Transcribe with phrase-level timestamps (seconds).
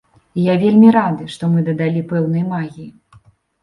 [0.39, 2.93] І я вельмі рады, што мы дадалі пэўнай магіі.